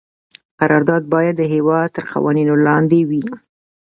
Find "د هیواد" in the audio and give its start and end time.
1.37-1.87